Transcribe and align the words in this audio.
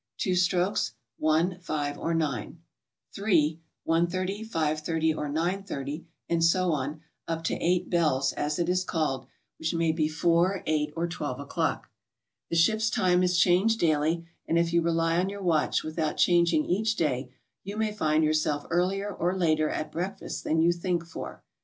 Two 0.17 0.33
strokes: 0.35 0.93
i, 1.23 1.57
5, 1.61 1.97
or 1.99 2.15
9. 2.15 2.59
Three, 3.13 3.59
1.30, 3.87 4.49
5.30, 4.49 5.15
or 5.15 5.29
9.30; 5.29 6.05
and 6.27 6.43
so 6.43 6.71
on, 6.71 7.01
up 7.27 7.43
to 7.43 7.53
"eight 7.63 7.87
bells," 7.87 8.33
as 8.33 8.57
it 8.57 8.67
is 8.67 8.83
called, 8.83 9.27
which 9.59 9.75
may 9.75 9.91
be 9.91 10.07
4, 10.07 10.63
8 10.65 10.93
or 10.95 11.07
12 11.07 11.41
o'clock. 11.41 11.91
The 12.49 12.55
ship's 12.55 12.89
time 12.89 13.21
is 13.21 13.37
changed 13.37 13.79
daily, 13.79 14.25
and 14.47 14.57
if 14.57 14.73
you 14.73 14.81
rely 14.81 15.19
on 15.19 15.29
your 15.29 15.43
watch 15.43 15.83
without 15.83 16.17
changing 16.17 16.65
each 16.65 16.95
day, 16.95 17.29
you 17.63 17.77
may 17.77 17.91
find 17.93 18.23
yourself 18.23 18.65
earlier 18.71 19.13
or 19.13 19.37
later 19.37 19.69
at 19.69 19.91
breakfast 19.91 20.43
than 20.43 20.57
you 20.63 20.71
think 20.71 21.05
for. 21.05 21.43